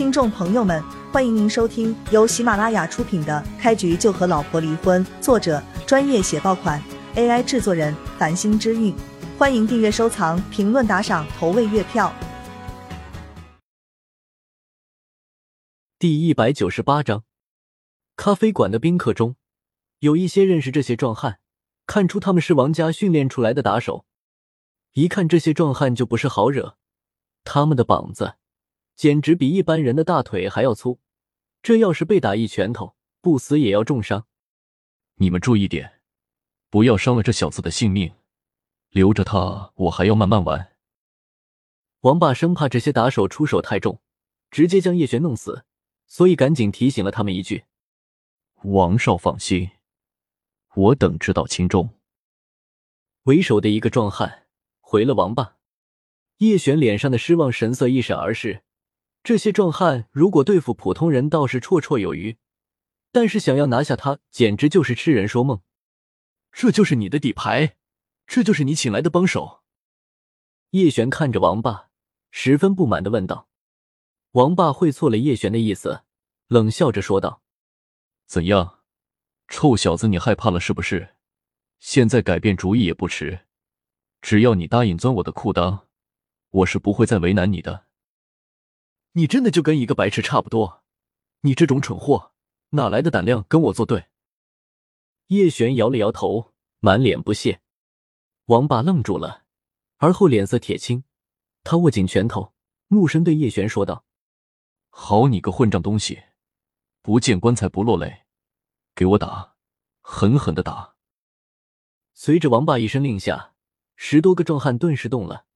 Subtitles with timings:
[0.00, 6.82] 听众朋友们，欢迎您收听由喜马拉雅出品的《开局就和老婆离婚》，作者专业写爆款
[7.16, 8.96] ，AI 制作人繁星之韵。
[9.36, 12.10] 欢迎订阅、收藏、评论、打赏、投喂月票。
[15.98, 17.24] 第一百九十八章，
[18.16, 19.36] 咖啡馆的宾客中
[19.98, 21.40] 有一些认识这些壮汉，
[21.86, 24.06] 看出他们是王家训练出来的打手。
[24.94, 26.78] 一看这些壮汉就不是好惹，
[27.44, 28.36] 他们的膀子。
[29.00, 31.00] 简直比一般人的大腿还要粗，
[31.62, 34.26] 这要是被打一拳头，不死也要重伤。
[35.14, 36.02] 你们注意点，
[36.68, 38.12] 不要伤了这小子的性命，
[38.90, 40.76] 留着他我还要慢慢玩。
[42.00, 44.02] 王霸生怕这些打手出手太重，
[44.50, 45.64] 直接将叶璇弄死，
[46.06, 47.64] 所以赶紧提醒了他们一句
[48.64, 49.70] ：“王少放心，
[50.74, 51.88] 我等知道轻重。”
[53.24, 54.46] 为首的一个壮汉
[54.78, 55.56] 回了王霸，
[56.36, 58.62] 叶璇脸上的失望神色一闪而逝。
[59.22, 62.38] 这些壮汉如果对付普通人倒是绰绰有余，
[63.12, 65.60] 但是想要拿下他，简直就是痴人说梦。
[66.52, 67.76] 这就是你的底牌，
[68.26, 69.62] 这就是你请来的帮手。
[70.70, 71.90] 叶璇看着王霸，
[72.30, 73.48] 十分不满的问道
[74.32, 76.02] ：“王霸会错了叶璇的意思，
[76.48, 77.42] 冷笑着说道
[78.26, 78.80] ：‘怎样，
[79.48, 81.16] 臭小子，你害怕了是不是？
[81.78, 83.46] 现在改变主意也不迟，
[84.22, 85.80] 只要你答应钻我的裤裆，
[86.50, 87.86] 我是不会再为难你的。’”
[89.12, 90.84] 你真的就跟一个白痴差不多，
[91.40, 92.32] 你这种蠢货
[92.70, 94.06] 哪来的胆量跟我作对？
[95.26, 97.60] 叶璇摇了摇头，满脸不屑。
[98.46, 99.44] 王霸愣住了，
[99.96, 101.04] 而后脸色铁青，
[101.64, 102.52] 他握紧拳头，
[102.88, 104.04] 怒声对叶璇说道
[104.90, 106.22] ：“好你个混账东西，
[107.02, 108.24] 不见棺材不落泪，
[108.94, 109.56] 给我打，
[110.02, 110.94] 狠狠的打！”
[112.14, 113.54] 随着王霸一声令下，
[113.96, 115.46] 十多个壮汉顿时动了，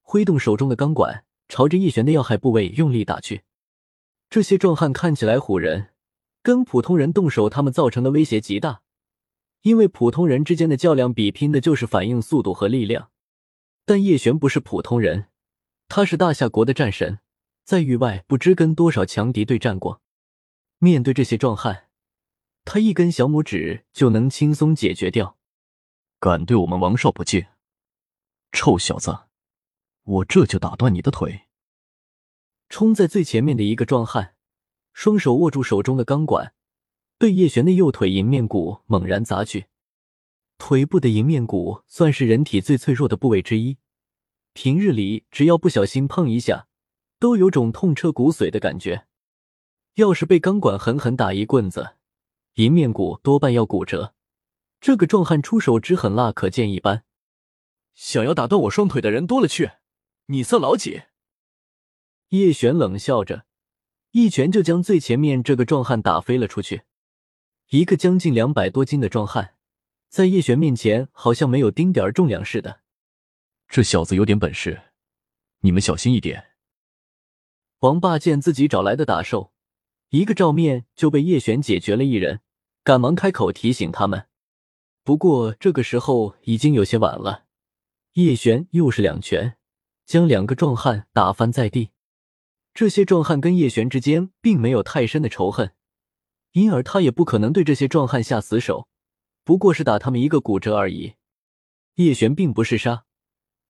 [0.00, 1.24] 挥动手中的钢管。
[1.48, 3.42] 朝着叶璇的要害部位用力打去，
[4.30, 5.90] 这些壮汉看起来唬人，
[6.42, 8.82] 跟普通人动手，他们造成的威胁极大。
[9.62, 13.10] 因为普通人之间的较量比拼的就是反应速度和力量，
[13.86, 15.28] 但叶璇不是普通人，
[15.88, 17.20] 他是大夏国的战神，
[17.64, 20.02] 在域外不知跟多少强敌对战过。
[20.78, 21.88] 面对这些壮汉，
[22.66, 25.38] 他一根小拇指就能轻松解决掉。
[26.20, 27.46] 敢对我们王少不敬，
[28.52, 29.16] 臭小子！
[30.04, 31.48] 我这就打断你的腿！
[32.68, 34.34] 冲在最前面的一个壮汉，
[34.92, 36.54] 双手握住手中的钢管，
[37.18, 39.66] 对叶璇的右腿迎面骨猛然砸去。
[40.58, 43.78] 腿部的迎面骨算是人体最脆弱的部位之一，
[44.52, 46.68] 平日里只要不小心碰一下，
[47.18, 49.06] 都有种痛彻骨髓的感觉。
[49.94, 51.96] 要是被钢管狠狠打一棍子，
[52.54, 54.14] 迎面骨多半要骨折。
[54.80, 57.04] 这个壮汉出手之狠辣，可见一斑。
[57.94, 59.70] 想要打断我双腿的人多了去。
[60.26, 61.02] 你算老几？
[62.30, 63.44] 叶璇冷笑着，
[64.12, 66.84] 一拳就将最前面这个壮汉打飞了出去。
[67.68, 69.56] 一个将近两百多斤的壮汉，
[70.08, 72.80] 在叶璇面前好像没有丁点儿重量似的。
[73.68, 74.80] 这小子有点本事，
[75.60, 76.52] 你们小心一点。
[77.80, 79.52] 王霸见自己找来的打手，
[80.08, 82.40] 一个照面就被叶璇解决了一人，
[82.82, 84.26] 赶忙开口提醒他们。
[85.02, 87.44] 不过这个时候已经有些晚了，
[88.14, 89.58] 叶璇又是两拳。
[90.06, 91.90] 将两个壮汉打翻在地。
[92.72, 95.72] 这些壮汉跟叶璇之间并没有太深的仇恨，
[96.52, 98.88] 因而他也不可能对这些壮汉下死手，
[99.44, 101.14] 不过是打他们一个骨折而已。
[101.94, 103.04] 叶璇并不是杀，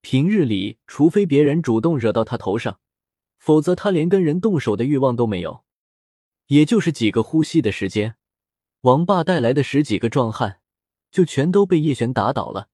[0.00, 2.80] 平日里除非别人主动惹到他头上，
[3.38, 5.64] 否则他连跟人动手的欲望都没有。
[6.46, 8.16] 也就是几个呼吸的时间，
[8.80, 10.60] 王霸带来的十几个壮汉
[11.10, 12.68] 就全都被叶璇打倒了，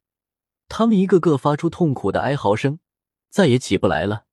[0.68, 2.78] 他们一个个发出痛苦的哀嚎声。
[3.30, 4.26] 再也起不来了。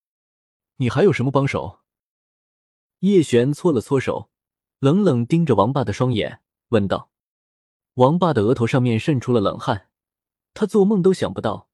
[0.77, 1.79] 你还有什么帮手？
[2.99, 4.29] 叶璇搓了搓手，
[4.79, 7.11] 冷冷盯着王霸的双眼，问道。
[7.93, 9.89] 王霸的额头上面渗出了冷汗。
[10.53, 11.69] 他做梦都想不到，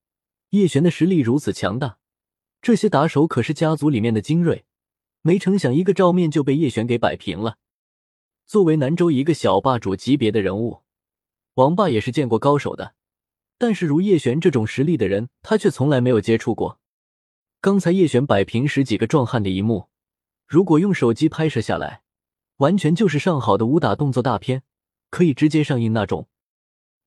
[0.49, 1.97] 叶璇的实力如此强大。
[2.61, 4.65] 这些打手可是家族里面的精锐，
[5.21, 7.57] 没成想一个照面就被叶璇给摆平了。
[8.45, 10.83] 作为南州一个小霸主级别的人物，
[11.53, 12.95] 王霸也是见过高手的，
[13.57, 16.81] 但是如叶璇这种实力的人，他却从来没有接触过。
[17.63, 19.87] 刚才叶璇摆平十几个壮汉的一幕，
[20.45, 22.03] 如果用手机拍摄下来，
[22.57, 24.63] 完全就是上好的武打动作大片，
[25.09, 26.27] 可以直接上映那种。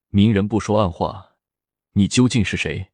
[0.09, 1.37] 明人不说暗话，
[1.93, 2.91] 你究竟是谁？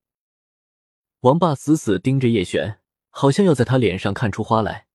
[1.20, 2.81] 王霸死死盯着叶璇，
[3.11, 4.88] 好像要在他脸上看出花来。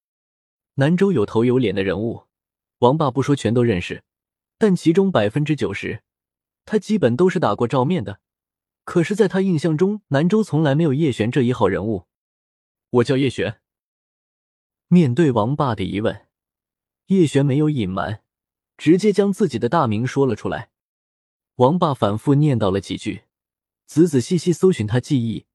[0.73, 2.23] 南州有头有脸的人物，
[2.79, 4.03] 王霸不说全都认识，
[4.57, 6.03] 但其中百分之九十，
[6.65, 8.19] 他基本都是打过照面的。
[8.83, 12.06] 可是，在他印象中，南州从来没有叶璇这一号人物。
[12.89, 13.61] 我叫叶璇。
[14.87, 16.27] 面对王霸的疑问，
[17.07, 18.23] 叶璇没有隐瞒，
[18.77, 20.71] 直接将自己的大名说了出来。
[21.55, 23.23] 王霸反复念叨了几句，
[23.85, 25.45] 仔仔细细搜寻他记忆，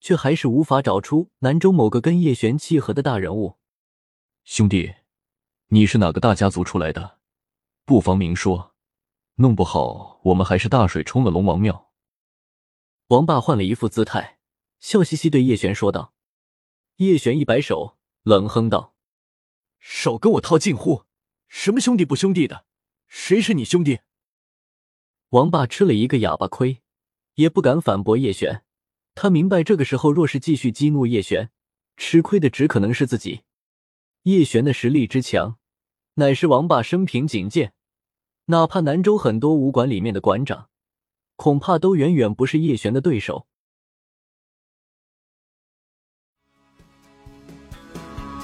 [0.00, 3.56] 却还是无法找出南州某个跟叶璇契合的大人物。
[4.44, 4.94] 兄弟，
[5.68, 7.18] 你是哪个大家族出来的？
[7.84, 8.74] 不妨明说，
[9.36, 11.90] 弄不好我们还是大水冲了龙王庙。
[13.08, 14.38] 王霸换了一副姿态，
[14.78, 16.12] 笑嘻嘻对叶璇说道。
[16.96, 18.94] 叶璇一摆手，冷哼道
[19.78, 21.04] ：“少跟我套近乎，
[21.46, 22.64] 什么兄弟不兄弟的，
[23.06, 24.00] 谁是你兄弟？”
[25.30, 26.80] 王霸吃了一个哑巴亏，
[27.34, 28.64] 也不敢反驳叶璇。
[29.14, 31.50] 他明白，这个时候若是继续激怒叶璇，
[31.98, 33.42] 吃亏的只可能是自己。
[34.22, 35.58] 叶璇的实力之强，
[36.14, 37.74] 乃是王霸生平仅见。
[38.46, 40.70] 哪怕南州很多武馆里面的馆长，
[41.34, 43.46] 恐怕都远远不是叶璇的对手。